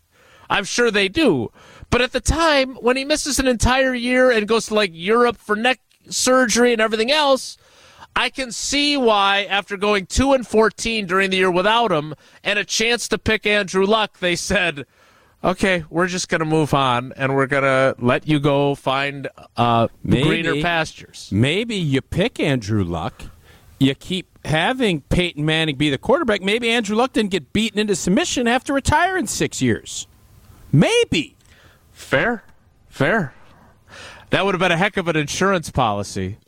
[0.51, 1.51] I'm sure they do.
[1.91, 5.37] But at the time, when he misses an entire year and goes to like Europe
[5.37, 7.57] for neck surgery and everything else,
[8.17, 12.59] I can see why after going 2 and 14 during the year without him and
[12.59, 14.87] a chance to pick Andrew Luck, they said,
[15.43, 19.29] "Okay, we're just going to move on and we're going to let you go find
[19.57, 20.23] uh, Maybe.
[20.23, 23.25] greener pastures." Maybe you pick Andrew Luck.
[23.81, 26.41] You keep having Peyton Manning be the quarterback.
[26.41, 30.07] Maybe Andrew Luck didn't get beaten into submission after retiring six years.
[30.75, 31.37] Maybe.
[31.93, 32.43] Fair.
[32.89, 33.33] Fair.
[34.31, 36.39] That would have been a heck of an insurance policy.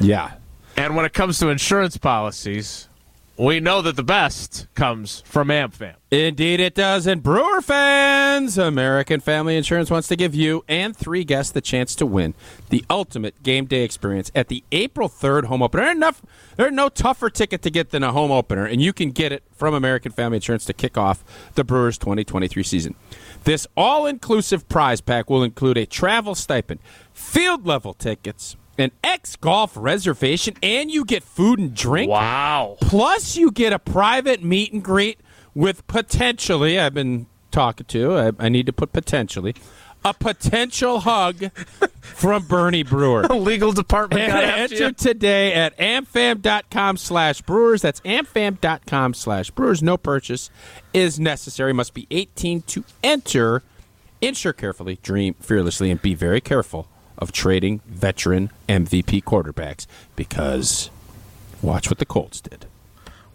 [0.00, 0.34] Yeah.
[0.76, 2.88] And when it comes to insurance policies,
[3.36, 5.94] we know that the best comes from AmFam.
[6.10, 7.06] Indeed, it does.
[7.06, 11.96] And Brewer fans, American Family Insurance wants to give you and three guests the chance
[11.96, 12.34] to win
[12.70, 15.84] the ultimate game day experience at the April 3rd home opener.
[15.84, 16.22] There's enough,
[16.56, 19.42] there's no tougher ticket to get than a home opener, and you can get it
[19.52, 22.94] from American Family Insurance to kick off the Brewers 2023 season.
[23.42, 26.78] This all inclusive prize pack will include a travel stipend,
[27.12, 32.10] field level tickets, an X golf reservation, and you get food and drink.
[32.10, 32.76] Wow.
[32.80, 35.18] Plus, you get a private meet and greet
[35.54, 39.54] with potentially, I've been talking to, I, I need to put potentially,
[40.04, 41.50] a potential hug
[42.00, 43.26] from Bernie Brewer.
[43.26, 44.92] The Legal department And got enter you.
[44.92, 47.80] today at amfam.com slash brewers.
[47.80, 49.82] That's amfam.com slash brewers.
[49.82, 50.50] No purchase
[50.92, 51.72] is necessary.
[51.72, 53.62] Must be 18 to enter.
[54.20, 60.90] Insure carefully, dream fearlessly, and be very careful of trading veteran MVP quarterbacks because
[61.62, 62.66] watch what the Colts did.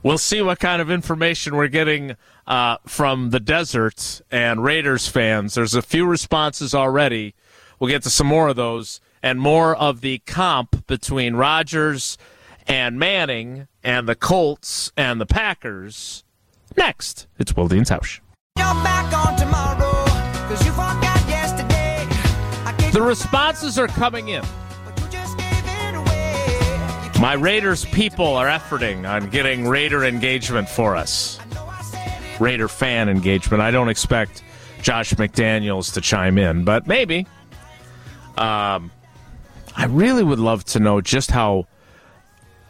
[0.01, 2.15] We'll see what kind of information we're getting
[2.47, 5.55] uh, from the desert and Raiders fans.
[5.55, 7.35] There's a few responses already.
[7.79, 12.17] We'll get to some more of those and more of the comp between Rodgers
[12.67, 16.23] and Manning and the Colts and the Packers
[16.77, 17.27] next.
[17.37, 18.19] It's Wilde and Tausch.
[22.91, 24.43] The responses are coming in.
[24.83, 27.11] but you just gave it away.
[27.13, 31.39] You My Raiders people are efforting on getting Raider engagement for us.
[31.53, 32.39] know I said it.
[32.39, 33.61] Raider fan engagement.
[33.61, 34.43] I don't expect
[34.81, 37.27] Josh McDaniels to chime in, but maybe.
[38.37, 38.91] Um,
[39.75, 41.67] I really would love to know just how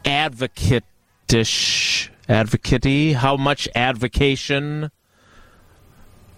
[0.03, 4.91] advocate-ish, advocate how much advocation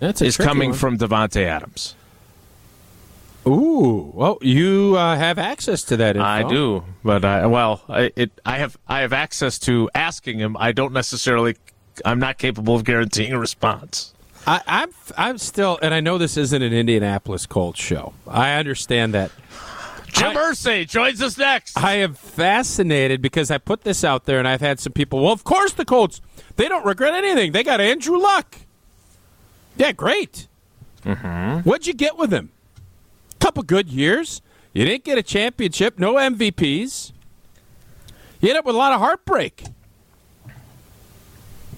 [0.01, 0.77] is coming one.
[0.77, 1.95] from Davante Adams.
[3.47, 6.27] Ooh, well, you uh, have access to that info.
[6.27, 10.55] I do, but I, well, I, it, I have I have access to asking him.
[10.59, 11.55] I don't necessarily.
[12.05, 14.13] I'm not capable of guaranteeing a response.
[14.45, 18.13] I, I'm I'm still, and I know this isn't an Indianapolis Colts show.
[18.27, 19.31] I understand that.
[20.07, 21.77] Jim Irsay joins us next.
[21.77, 25.23] I am fascinated because I put this out there, and I've had some people.
[25.23, 26.21] Well, of course the Colts.
[26.57, 27.53] They don't regret anything.
[27.53, 28.57] They got Andrew Luck.
[29.77, 30.47] Yeah, great.
[31.05, 31.67] Mm-hmm.
[31.67, 32.51] What'd you get with him?
[33.41, 34.41] Couple good years.
[34.71, 35.99] You didn't get a championship.
[35.99, 37.11] No MVPs.
[38.39, 39.65] You end up with a lot of heartbreak.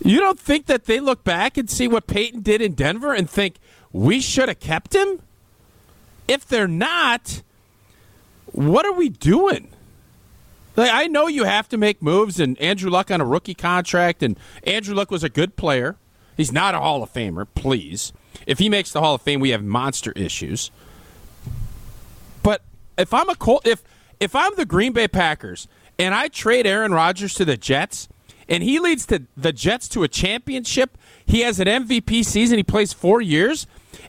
[0.04, 3.30] You don't think that they look back and see what Peyton did in Denver and
[3.30, 3.56] think
[3.93, 5.21] we should have kept him?
[6.28, 7.41] If they're not,
[8.52, 9.69] what are we doing?
[10.76, 14.23] Like, I know you have to make moves, and Andrew Luck on a rookie contract,
[14.23, 15.95] and Andrew Luck was a good player.
[16.36, 18.12] He's not a Hall of Famer, please.
[18.47, 20.71] If he makes the Hall of Fame, we have monster issues.
[22.97, 23.84] If I'm a Colt, if
[24.19, 25.67] if I'm the Green Bay Packers
[25.99, 28.08] and I trade Aaron Rodgers to the Jets,
[28.47, 32.63] and he leads to the Jets to a championship, he has an MVP season, he
[32.63, 33.67] plays four years,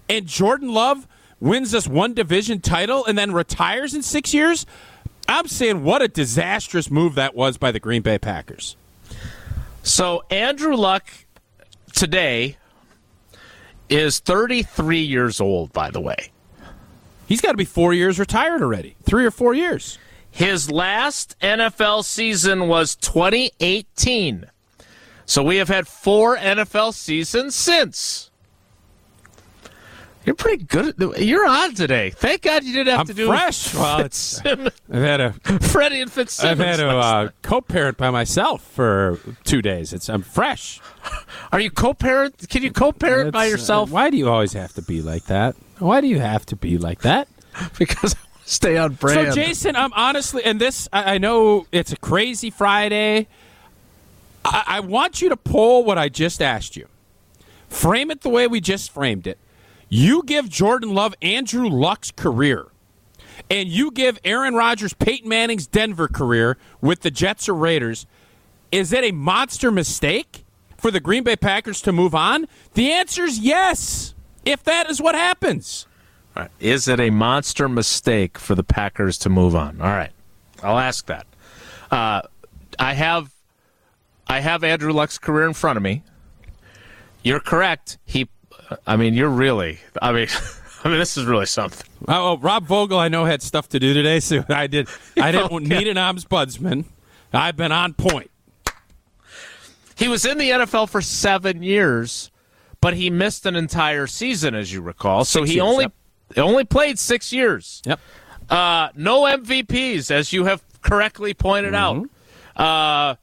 [0.09, 1.07] and Jordan Love
[1.40, 4.66] wins us one division title and then retires in six years.
[5.29, 8.77] I'm saying what a disastrous move that was by the Green Bay Packers.
[9.83, 11.07] So Andrew Luck
[11.92, 12.57] today
[13.88, 16.31] is 33 years old, by the way.
[17.27, 19.99] He's got to be four years retired already, three or four years.
[20.31, 24.47] His last NFL season was 2018.
[25.27, 28.31] So we have had four NFL seasons since.
[30.25, 31.01] You're pretty good.
[31.03, 32.11] At, you're on today.
[32.11, 33.75] Thank God you didn't have I'm to do fresh.
[33.85, 36.61] Well, it's, I've had a Freddie and Fitzsimmons.
[36.61, 39.93] I've had a uh, co-parent by myself for two days.
[39.93, 40.81] It's I'm fresh.
[41.53, 42.49] Are you co-parent?
[42.49, 43.91] Can you co-parent by It's, uh, yourself?
[43.91, 45.57] why do you always have to be like that?
[45.85, 47.29] Why do you have to be like that?
[47.79, 49.35] because I want to stay on brand.
[49.35, 53.29] So, Jason, I'm honestly, and this, I, I know it's a crazy Friday.
[54.47, 56.88] I, I want you to pull what I just asked you.
[57.68, 59.37] Frame it the way we just framed it.
[59.90, 62.68] You give Jordan Love Andrew Luck's career,
[63.51, 68.07] and you give Aaron Rodgers Peyton Manning's Denver career with the Jets or Raiders.
[68.73, 70.47] Is it a monster mistake
[70.79, 72.47] for the Green Bay Packers to move on?
[72.73, 74.13] The answer is yes,
[74.45, 75.87] if that is what happens.
[76.37, 76.51] Right.
[76.59, 79.81] Is it a monster mistake for the Packers to move on?
[79.81, 80.11] All right,
[80.63, 81.27] I'll ask that.
[81.91, 82.23] Uh,
[82.79, 83.31] I have,
[84.27, 86.03] I have Andrew Luck's career in front of me.
[87.23, 87.99] You're correct.
[88.05, 88.29] He,
[88.87, 89.79] I mean, you're really.
[90.03, 90.27] I mean,
[90.85, 91.87] I mean, this is really something.
[92.09, 94.89] Oh, oh, Rob Vogel, I know had stuff to do today, so I did.
[95.17, 95.79] I didn't Okay.
[95.79, 96.85] need an ombudsman.
[97.33, 98.31] I've been on point.
[99.97, 102.31] He was in the NFL for seven years,
[102.85, 105.25] but he missed an entire season, as you recall.
[105.25, 105.92] So Six he years, only yep.
[106.35, 107.81] he only played six years.
[107.87, 107.99] Yep.
[108.51, 112.05] Uh, no MVPs, as you have correctly pointed out.
[112.55, 113.14] Uh,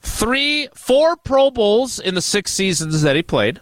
[0.00, 3.60] three, four Pro Bowls in the six seasons that he played.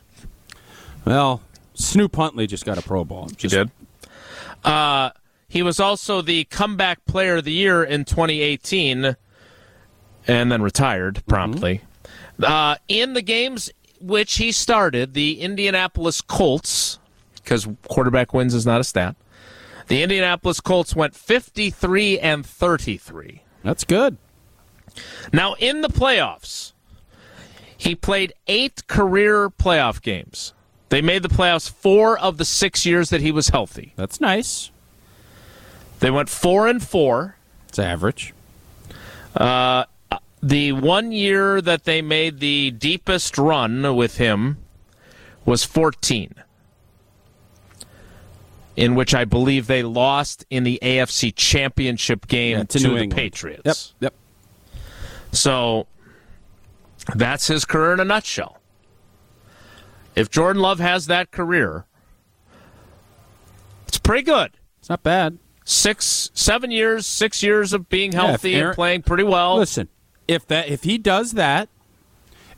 [1.04, 1.42] Well,
[1.74, 3.26] Snoop Huntley just got a Pro Bowl.
[3.36, 3.72] Just, did.
[4.62, 5.10] Uh,
[5.48, 9.16] he was also the comeback player of the year in 2018,
[10.28, 11.80] and then retired promptly.
[12.40, 13.68] Uh, in the games
[14.00, 16.98] which he started, the Indianapolis Colts,
[17.36, 19.16] because quarterback wins is not a stat.
[19.88, 23.42] The Indianapolis Colts went 53 and 33.
[23.64, 24.18] That's good.
[25.32, 26.72] Now, in the playoffs,
[27.76, 30.52] he played eight career playoff games.
[30.90, 33.92] They made the playoffs four of the six years that he was healthy.
[33.96, 34.70] That's nice.
[36.00, 37.36] They went four and four.
[37.68, 38.34] It's average.
[39.36, 39.84] Uh,
[40.42, 44.58] The one year that they made the deepest run with him
[45.44, 46.32] was 14,
[48.76, 52.88] in which I believe they lost in the AFC Championship game Yeah, to, to the
[52.90, 53.12] England.
[53.14, 53.94] Patriots.
[54.00, 54.12] Yep.
[54.12, 54.84] Yep.
[55.32, 55.86] So
[57.14, 58.58] that's his career in a nutshell.
[60.14, 61.84] If Jordan Love has that career,
[63.86, 64.52] it's pretty good.
[64.78, 65.38] It's not bad.
[65.64, 69.56] Six, seven years, six years of being Yeah, healthy Aaron- and playing pretty well.
[69.56, 69.88] Listen,
[70.28, 71.68] if that if he does that,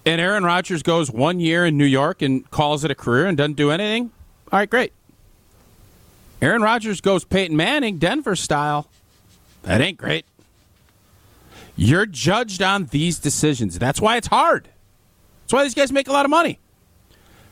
[0.05, 3.37] and Aaron Rodgers goes one year in New York and calls it a career and
[3.39, 4.11] doesn't do anything,
[4.53, 4.93] all right, great.
[6.43, 8.89] Aaron Rodgers goes Peyton Manning, Denver style.
[9.63, 10.25] That ain't great.
[11.77, 13.79] You're judged on these decisions.
[13.79, 14.69] That's why it's hard.
[15.45, 16.59] That's why these guys make a lot of money.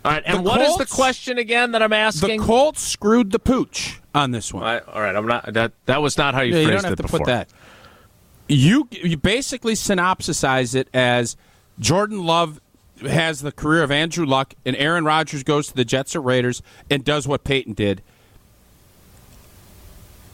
[0.05, 2.41] All right, and The what is the question again that I'm asking?
[2.41, 2.47] The?
[2.47, 4.63] Colts screwed the pooch on this one.
[4.65, 5.53] I- all right, I'm not.
[5.53, 7.19] That that was not how you Yeah, you don't have it to before.
[7.21, 7.49] put that.
[8.49, 11.37] You you basically synopsisize it as
[11.79, 12.61] Jordan Love
[13.03, 16.63] has the career of Andrew Luck, and Aaron Rodgers goes to the Jets or Raiders
[16.91, 18.03] and does what Peyton did.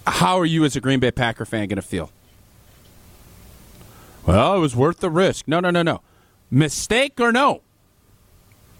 [0.07, 2.11] How are you as a Green Bay Packer fan going to feel?
[4.27, 5.49] Well, it was worth the risk.
[5.49, 6.01] No, no, no, no.
[6.51, 7.63] Mistake or no?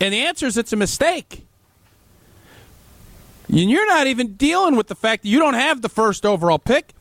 [0.01, 1.47] And the answer is it's a mistake.
[3.49, 6.59] And you're not even dealing with the fact that you don't have the first overall
[6.59, 6.95] pick,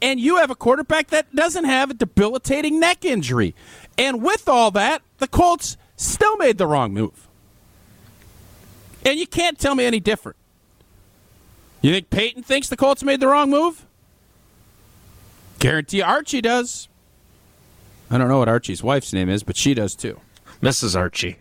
[0.00, 3.54] and you have a quarterback that doesn't have a debilitating neck injury.
[3.96, 7.28] And with all that, the Colts still made the wrong move.
[9.04, 10.36] And you can't tell me any different.
[11.80, 13.86] You think Peyton thinks the Colts made the wrong move?
[15.58, 16.88] Guarantee Archie does.
[18.10, 20.20] I don't know what Archie's wife's name is, but she does too.
[20.62, 20.96] Mrs.
[20.96, 21.38] Archie.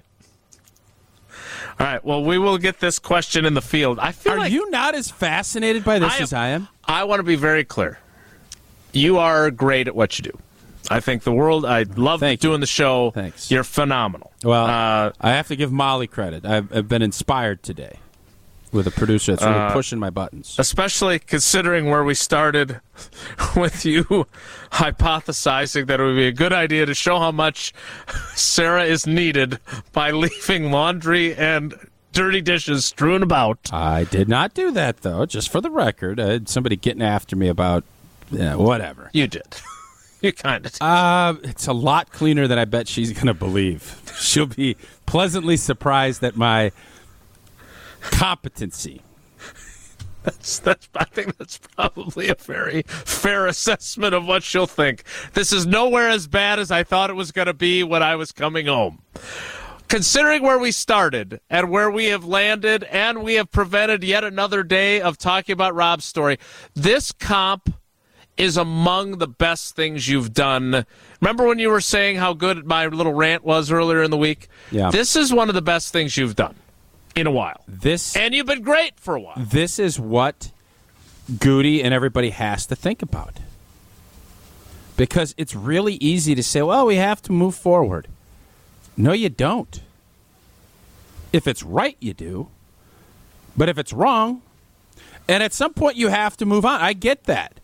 [1.80, 2.04] All right.
[2.04, 4.00] Well, we will get this question in the field.
[4.00, 6.68] I feel Are like you not as fascinated by this I am- as I am?
[6.86, 8.00] I want to be very clear.
[8.98, 10.38] You are great at what you do.
[10.90, 11.66] I think the world.
[11.66, 12.50] I love Thank you.
[12.50, 13.12] doing the show.
[13.12, 13.52] Thanks.
[13.52, 14.32] You're phenomenal.
[14.44, 16.46] Well, uh, I have to give Molly credit.
[16.46, 18.00] I've, I've been inspired today
[18.72, 20.56] with a producer that's really pushing my buttons.
[20.60, 22.82] especially considering where we started
[23.56, 24.04] with you
[24.72, 27.74] hypothesizing that it would be a good idea to show how much
[28.36, 29.60] Sarah is needed
[29.94, 31.76] by leaving laundry and
[32.12, 33.60] dirty dishes strewn about.
[33.72, 36.20] I did not do that, though, just for the record.
[36.20, 37.84] I had somebody getting after me about
[38.32, 39.10] yeah, whatever.
[39.14, 39.44] You did.
[40.20, 40.76] You kind of.
[40.82, 44.02] Uh, it's a lot cleaner than I bet she's going to believe.
[44.20, 46.72] She'll be pleasantly surprised at my
[48.02, 49.04] competency.
[50.24, 55.04] That's, that's, I think that's probably a very fair assessment of what she'll think.
[55.34, 58.16] This is nowhere as bad as I thought it was going to be when I
[58.16, 59.04] was coming home.
[59.88, 64.64] considering where we started and where we have landed, and we have prevented yet another
[64.64, 66.40] day of talking about Rob's story,
[66.74, 67.74] this comp
[68.38, 70.86] is among the best things you've done.
[71.22, 74.48] Remember when you were saying how good my little rant was earlier in the week?
[74.72, 74.92] Yeah.
[74.92, 76.56] This is one of the best things you've done
[77.16, 77.62] in a while.
[77.68, 79.36] This And you've been great for a while.
[79.38, 80.52] this is what
[81.40, 83.40] Goody and everybody has to think about.
[84.96, 88.08] Because it's really easy to say, well, we have to move forward.
[88.96, 89.82] No, you don't.
[91.32, 92.50] If it's right, you do.
[93.56, 94.42] But if it's wrong,
[95.28, 96.80] and at some point you have to move on.
[96.82, 97.60] I get that.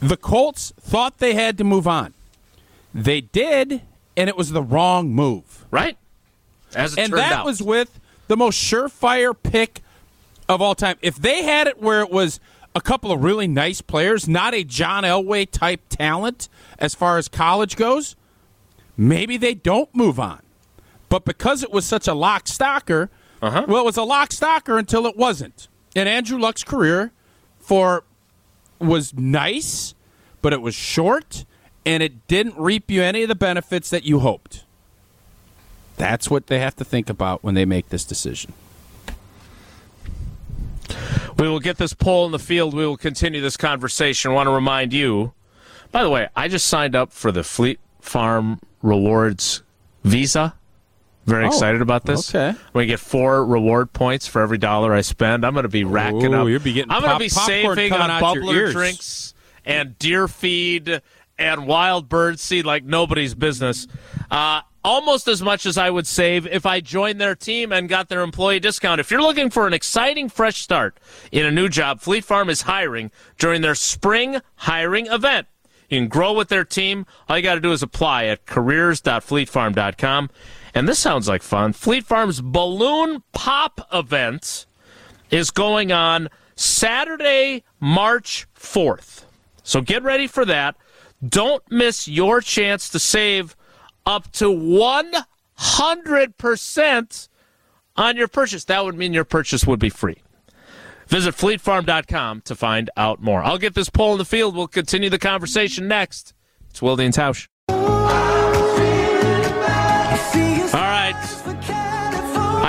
[0.00, 2.12] The Colts thought they had to move on.
[2.92, 3.82] They did,
[4.16, 5.96] and it was the wrong move Right?
[6.74, 7.44] As it and that out.
[7.44, 9.80] was with the most surefire pick
[10.48, 10.96] of all time.
[11.02, 12.38] If they had it where it was
[12.74, 17.28] a couple of really nice players, not a John Elway type talent as far as
[17.28, 18.16] college goes,
[18.96, 20.40] maybe they don't move on.
[21.08, 23.08] But because it was such a lock stocker,
[23.40, 23.66] Uh-huh.
[23.68, 25.68] well, it was a lock stocker until it wasn't.
[25.94, 27.12] And Andrew Luck's career
[27.60, 28.02] for
[28.78, 29.94] was nice,
[30.42, 31.44] but it was short,
[31.86, 34.64] and it didn't reap you any of the benefits that you hoped.
[35.96, 38.52] That's what they have to think about when they make this decision.
[41.38, 42.74] We will get this poll in the field.
[42.74, 44.30] We will continue this conversation.
[44.30, 45.32] I want to remind you,
[45.90, 49.62] by the way, I just signed up for the Fleet Farm Rewards
[50.04, 50.54] Visa.
[51.26, 52.34] Very Oh, excited about this.
[52.34, 52.58] okay.
[52.72, 55.44] We get four reward points for every dollar I spend.
[55.44, 56.48] I'm going to be racking Ooh, up.
[56.48, 59.32] you'll be getting I'm gonna be saving on out bubbler drinks
[59.64, 61.00] and deer feed
[61.38, 63.86] and wild bird seed like nobody's business.
[64.30, 68.10] Uh, almost as much as I would save if I joined their team and got
[68.10, 69.00] their employee discount.
[69.00, 71.00] If you're looking for an exciting fresh start
[71.32, 75.46] in a new job, Fleet Farm is hiring during their spring hiring event.
[75.88, 77.06] You can grow with their team.
[77.28, 80.30] All you got to do is apply at careers.fleetfarm.com.
[80.74, 81.72] And this sounds like fun.
[81.72, 84.66] Fleet Farm's Balloon Pop event
[85.30, 89.26] is going on Saturday, March 4th.
[89.62, 90.74] So get ready for that.
[91.26, 93.54] Don't miss your chance to save
[94.04, 97.28] up to 100%
[97.96, 98.64] on your purchase.
[98.64, 100.16] That would mean your purchase would be free.
[101.06, 103.42] Visit fleetfarm.com to find out more.
[103.42, 104.56] I'll get this poll in the field.
[104.56, 106.32] We'll continue the conversation next.
[106.70, 107.46] It's Wilde and Tausch.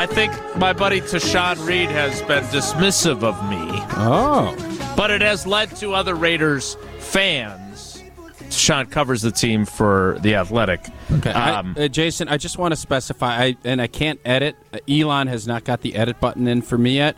[0.06, 3.58] I think my buddy Tashan Reed has been dismissive of me,
[3.98, 4.56] Oh.
[4.96, 8.04] but it has led to other Raiders fans.
[8.50, 10.86] Tashawn covers the team for The Athletic.
[11.12, 11.32] Okay.
[11.32, 14.56] I- Um, uh, Jason, I just want to specify, I, and I can't edit.
[14.72, 17.18] Uh, Elon has not got the edit button in for me yet.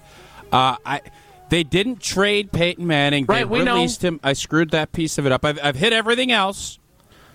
[0.54, 1.02] Uh, I.
[1.50, 3.26] They didn't trade Peyton Manning.
[3.26, 3.76] They Right, we know.
[3.76, 4.22] released him.
[4.24, 5.44] I screwed that piece of it up.
[5.44, 6.80] I've, I've hit everything else,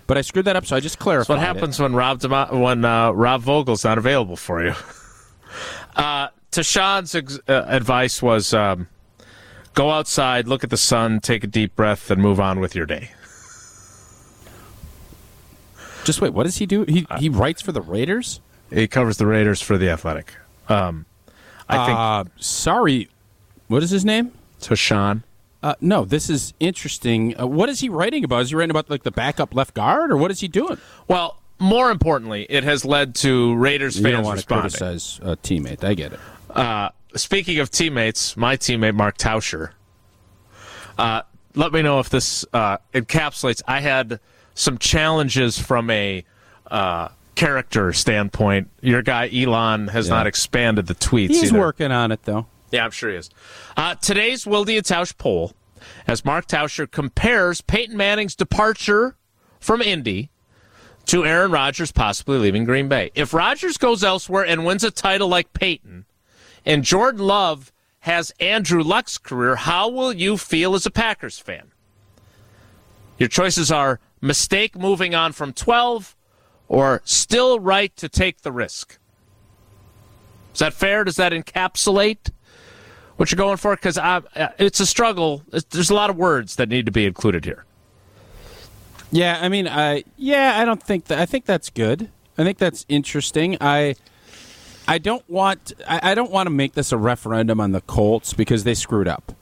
[0.07, 0.65] but I screwed that up.
[0.65, 1.37] So I just clarified.
[1.37, 1.55] That's what it.
[1.55, 4.73] happens when Rob Demo- when uh, Rob Vogel's not available for you.
[5.95, 8.87] Uh, Tashan's ex- uh, advice was um,
[9.73, 12.85] go outside, look at the sun, take a deep breath, and move on with your
[12.85, 13.11] day.
[16.03, 16.33] Just wait.
[16.33, 16.83] What does he do?
[16.83, 18.41] He he writes for the Raiders.
[18.69, 20.33] He covers the Raiders for the Athletic.
[20.67, 21.05] Um,
[21.69, 23.09] I think Uh, sorry.
[23.67, 24.31] What is his name?
[24.61, 25.23] Tashawn.
[25.61, 27.39] Uh, no, this is interesting.
[27.39, 28.41] Uh, what is he writing about?
[28.41, 30.77] Is he writing about like the backup left guard, or what is he doing?
[31.07, 34.71] Well, more importantly, it has led to Raiders You don't fans want to responding.
[34.71, 35.83] criticize a teammate.
[35.83, 36.19] I get it.
[36.49, 39.71] Uh, speaking of teammates, my teammate Mark Tauscher.
[40.97, 41.21] Uh,
[41.55, 43.61] let me know if this uh, encapsulates.
[43.67, 44.19] I had
[44.55, 46.23] some challenges from a
[46.69, 48.69] uh, character standpoint.
[48.81, 50.15] Your guy Elon has Yeah.
[50.15, 51.29] not expanded the tweets.
[51.29, 51.59] He's either.
[51.59, 52.47] working on it though.
[52.71, 53.29] Yeah, I'm sure he is.
[53.77, 55.53] Uh, today's Wilde and Tausch poll,
[56.07, 59.15] as Mark Tauscher compares Peyton Manning's departure
[59.59, 60.29] from Indy
[61.07, 63.11] to Aaron Rodgers possibly leaving Green Bay.
[63.15, 66.05] If Rodgers goes elsewhere and wins a title like Peyton,
[66.65, 71.71] and Jordan Love has Andrew Luck's career, how will you feel as a Packers fan?
[73.17, 76.15] Your choices are mistake moving on from 12
[76.67, 78.97] or still right to take the risk.
[80.53, 81.03] Is that fair?
[81.03, 82.31] Does that encapsulate
[83.17, 83.75] what you're going for?
[83.75, 84.21] Because uh,
[84.57, 85.43] it's a struggle.
[85.69, 87.65] There's a lot of words that need to be included here.
[89.13, 91.19] Yeah, I mean, I yeah, I don't think that.
[91.19, 92.09] I think that's good.
[92.35, 93.57] I think that's interesting.
[93.61, 93.93] I
[94.87, 98.33] I don't want I, I don't want to make this a referendum on the Colts
[98.33, 99.33] because they screwed up.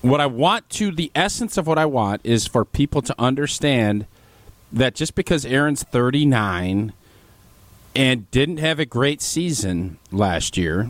[0.00, 4.06] What I want to the essence of what I want is for people to understand
[4.72, 6.94] that just because Aaron's 39
[7.94, 10.88] and didn't have a great season last year,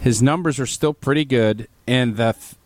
[0.00, 2.56] his numbers are still pretty good and the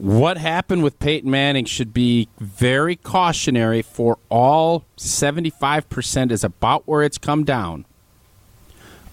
[0.00, 7.02] what happened with Peyton Manning should be very cautionary for all 75% is about where
[7.02, 7.84] it's come down.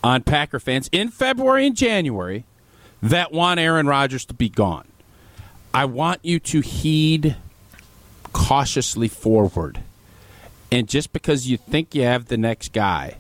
[0.04, 2.46] on Packer fans in February and January
[3.02, 4.88] that want Aaron Rodgers to be gone.
[5.74, 7.36] I want you to heed
[8.32, 9.82] cautiously forward.
[10.72, 13.18] And just because you think you have the next guy,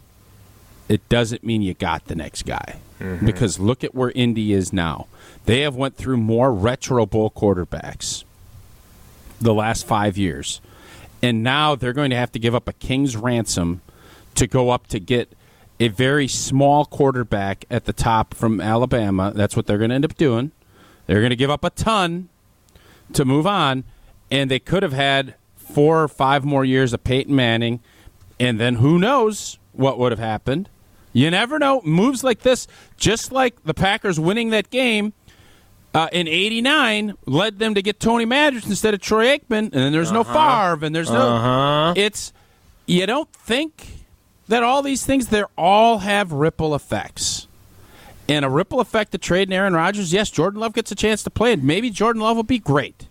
[0.87, 2.77] it doesn't mean you got the next guy.
[2.99, 3.25] Mm-hmm.
[3.25, 5.07] Because look at where Indy is now.
[5.45, 8.23] They have went through more retro bowl quarterbacks
[9.39, 10.61] the last five years.
[11.21, 13.81] And now they're going to have to give up a king's ransom
[14.35, 15.33] to go up to get
[15.79, 19.31] a very small quarterback at the top from Alabama.
[19.35, 20.51] That's what they're going to end up doing.
[21.05, 22.29] They're going to give up a ton
[23.13, 23.83] to move on,
[24.29, 27.79] and they could have had four or five more years of Peyton Manning,
[28.39, 30.69] and then who knows what would have happened.
[31.17, 31.81] You never know.
[31.83, 35.13] Moves like this, just like the Packers winning that game
[35.95, 39.91] uh, in '89, led them to get Tony Mandarich instead of Troy Aikman, and then
[39.91, 41.93] there's no Favre, and there's no.
[41.97, 42.33] It's
[42.85, 44.03] you don't think
[44.47, 47.47] that all these things they all have ripple effects.
[48.29, 51.23] And a ripple effect to trade in Aaron Rodgers, yes, Jordan Love gets a chance
[51.23, 53.07] to play, and maybe Jordan Love will be great.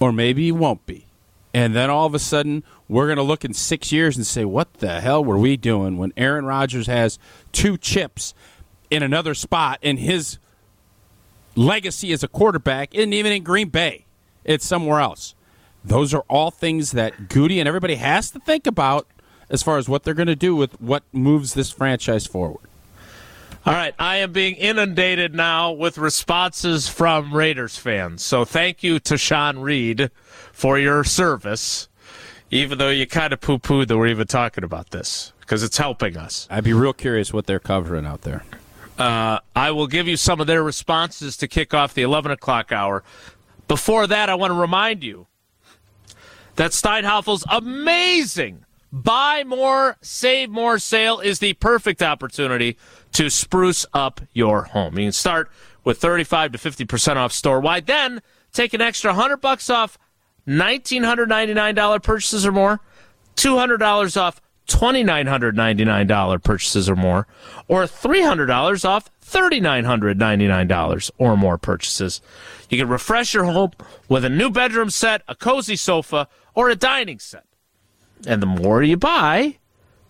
[0.00, 1.04] Or maybe he won't be.
[1.52, 4.44] And then all of a sudden, we're going to look in six years and say,
[4.44, 7.18] what the hell were we doing when Aaron Rodgers has
[7.50, 8.34] two chips
[8.90, 10.38] in another spot and his
[11.56, 14.04] legacy as a quarterback isn't even in Green Bay?
[14.44, 15.34] It's somewhere else.
[15.82, 19.06] Those are all things that Goody and everybody has to think about
[19.48, 22.68] as far as what they're going to do with what moves this franchise forward.
[23.64, 28.22] All right, I am being inundated now with responses from Raiders fans.
[28.22, 30.10] So thank you Tashan Reed
[30.52, 31.88] for your service,
[32.52, 35.78] even though you kind of poo pooed that we're even talking about this because it's
[35.78, 36.46] helping us.
[36.50, 38.44] I'd be real curious what they're covering out there.
[38.98, 42.70] Uh, I will give you some of their responses to kick off the 11 o'clock
[42.70, 43.02] hour.
[43.68, 45.26] Before that, I want to remind you
[46.56, 52.76] that Steinhafels amazing buy more, save more sale is the perfect opportunity
[53.14, 54.98] to spruce up your home.
[54.98, 55.50] You can start
[55.84, 58.20] with 35 to 50% off store wide, then
[58.52, 59.98] take an extra 100 bucks off
[60.46, 62.80] $1,999 purchases or more,
[63.36, 67.26] $200 off $2,999 purchases or more,
[67.68, 72.20] or $300 off $3,999 or more purchases.
[72.68, 73.72] You can refresh your home
[74.08, 77.44] with a new bedroom set, a cozy sofa, or a dining set.
[78.26, 79.58] And the more you buy,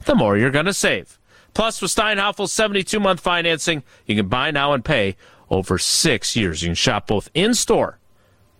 [0.04, 1.18] the more you're going to save.
[1.54, 5.16] Plus, with Steinhafels 72 month financing, you can buy now and pay
[5.50, 6.62] over six years.
[6.62, 7.98] You can shop both in store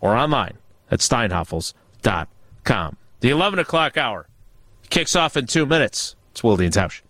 [0.01, 0.59] or online
[0.93, 2.97] at steinhafels.com.
[3.21, 4.29] The 11 o'clock hour
[4.91, 6.15] kicks off in two minutes.
[6.31, 7.03] It's Wilde and Tausch.